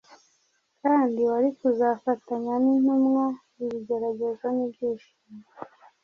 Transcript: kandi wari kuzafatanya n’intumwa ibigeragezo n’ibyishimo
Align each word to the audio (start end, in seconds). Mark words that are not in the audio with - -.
kandi 0.81 1.19
wari 1.29 1.49
kuzafatanya 1.59 2.53
n’intumwa 2.63 3.25
ibigeragezo 3.61 4.45
n’ibyishimo 4.55 5.43